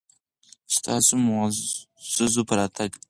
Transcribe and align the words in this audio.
ستاسو 0.75 1.13
معززو 1.25 2.41
په 2.47 2.53
راتګ 2.59 2.91